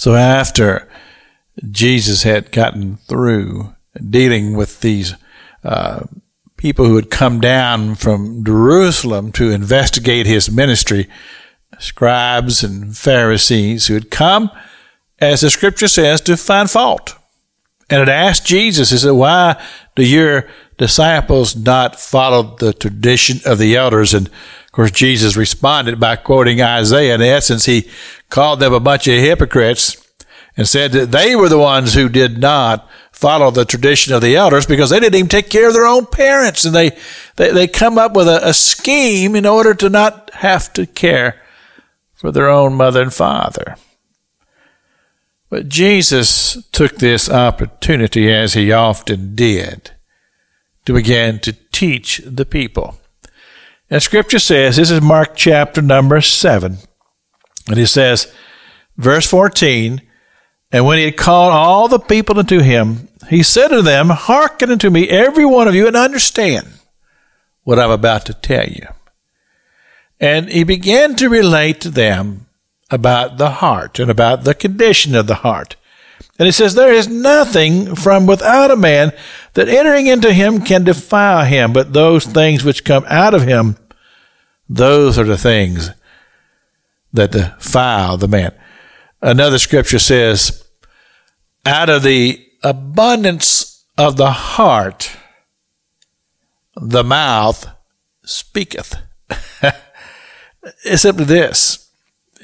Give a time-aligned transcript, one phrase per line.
[0.00, 0.88] So after
[1.70, 3.74] Jesus had gotten through
[4.08, 5.14] dealing with these
[5.62, 6.04] uh,
[6.56, 11.06] people who had come down from Jerusalem to investigate his ministry,
[11.78, 14.50] scribes and Pharisees who had come,
[15.18, 17.14] as the scripture says, to find fault.
[17.90, 19.62] And had asked Jesus, he said, why
[19.96, 20.48] do your
[20.78, 24.14] disciples not follow the tradition of the elders?
[24.14, 24.30] And
[24.70, 27.16] of course, Jesus responded by quoting Isaiah.
[27.16, 27.90] In essence, he
[28.28, 29.96] called them a bunch of hypocrites
[30.56, 34.36] and said that they were the ones who did not follow the tradition of the
[34.36, 36.64] elders because they didn't even take care of their own parents.
[36.64, 36.96] And they,
[37.34, 41.42] they, they come up with a, a scheme in order to not have to care
[42.14, 43.74] for their own mother and father.
[45.48, 49.90] But Jesus took this opportunity, as he often did,
[50.84, 52.99] to begin to teach the people.
[53.90, 56.78] And scripture says, this is Mark chapter number 7,
[57.68, 58.32] and he says,
[58.96, 60.00] verse 14,
[60.72, 64.70] and when he had called all the people unto him, he said to them, Hearken
[64.70, 66.68] unto me, every one of you, and understand
[67.64, 68.86] what I'm about to tell you.
[70.20, 72.46] And he began to relate to them
[72.90, 75.76] about the heart and about the condition of the heart.
[76.40, 79.12] And he says, There is nothing from without a man
[79.52, 83.76] that entering into him can defile him, but those things which come out of him,
[84.66, 85.90] those are the things
[87.12, 88.54] that defile the man.
[89.20, 90.64] Another scripture says,
[91.66, 95.14] Out of the abundance of the heart,
[96.74, 97.68] the mouth
[98.24, 98.94] speaketh.
[100.86, 101.90] it's simply this.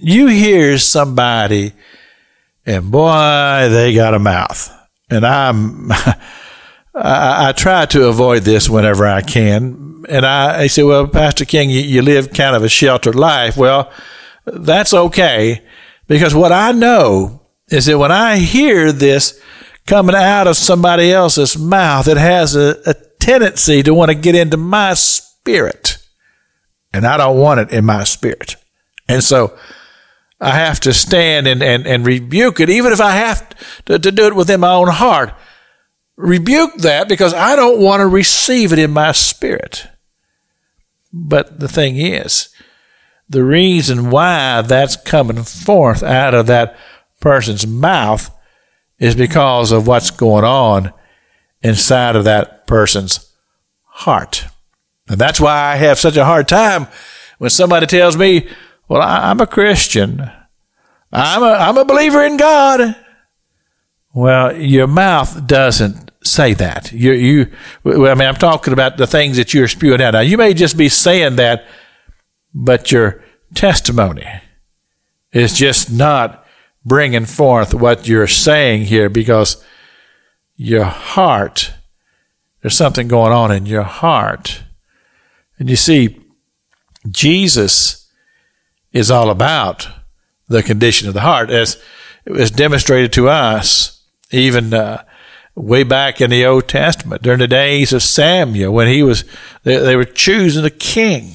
[0.00, 1.74] You hear somebody
[2.66, 4.70] and boy, they got a mouth.
[5.10, 5.90] And I'm,
[6.94, 10.04] I, I, try to avoid this whenever I can.
[10.08, 13.56] And I, I say, well, Pastor King, you, you live kind of a sheltered life.
[13.56, 13.92] Well,
[14.44, 15.62] that's okay
[16.06, 19.40] because what I know is that when I hear this
[19.86, 24.34] coming out of somebody else's mouth, it has a, a tendency to want to get
[24.34, 25.98] into my spirit.
[26.92, 28.56] And I don't want it in my spirit.
[29.08, 29.56] And so
[30.42, 33.54] I have to stand and, and, and rebuke it, even if I have
[33.84, 35.32] to, to do it within my own heart.
[36.16, 39.86] Rebuke that because I don't want to receive it in my spirit.
[41.12, 42.48] But the thing is,
[43.28, 46.76] the reason why that's coming forth out of that
[47.20, 48.28] person's mouth
[48.98, 50.92] is because of what's going on
[51.62, 53.32] inside of that person's
[53.84, 54.46] heart.
[55.08, 56.88] And that's why I have such a hard time
[57.38, 58.48] when somebody tells me,
[58.88, 60.30] well, I'm a Christian.
[61.12, 62.96] I'm a, I'm a believer in God.
[64.14, 66.92] Well, your mouth doesn't say that.
[66.92, 67.52] You, you,
[67.84, 70.12] I mean, I'm talking about the things that you're spewing out.
[70.12, 71.66] Now, you may just be saying that,
[72.54, 73.22] but your
[73.54, 74.26] testimony
[75.32, 76.46] is just not
[76.84, 79.64] bringing forth what you're saying here because
[80.56, 81.72] your heart,
[82.60, 84.62] there's something going on in your heart.
[85.58, 86.20] And you see,
[87.10, 88.01] Jesus
[88.92, 89.88] is all about
[90.48, 91.82] the condition of the heart, as
[92.26, 95.02] was demonstrated to us even uh,
[95.54, 99.24] way back in the Old Testament during the days of Samuel when he was
[99.64, 101.34] they, they were choosing a king,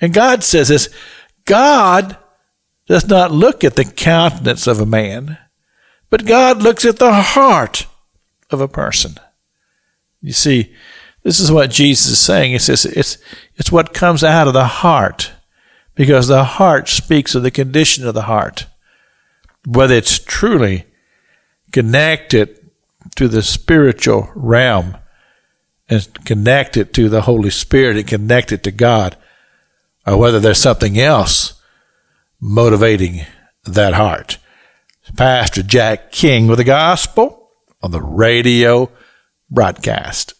[0.00, 0.88] and God says this:
[1.44, 2.16] God
[2.86, 5.38] does not look at the countenance of a man,
[6.10, 7.86] but God looks at the heart
[8.50, 9.14] of a person.
[10.20, 10.74] You see,
[11.22, 12.52] this is what Jesus is saying.
[12.52, 13.18] He says it's
[13.56, 15.32] it's what comes out of the heart
[16.00, 18.64] because the heart speaks of the condition of the heart.
[19.66, 20.86] Whether it's truly
[21.72, 22.70] connected
[23.16, 24.96] to the spiritual realm
[25.90, 29.14] and connected to the Holy Spirit and connected to God,
[30.06, 31.60] or whether there's something else
[32.40, 33.26] motivating
[33.64, 34.38] that heart.
[35.18, 37.50] Pastor Jack King with the gospel
[37.82, 38.90] on the radio
[39.50, 40.28] broadcast.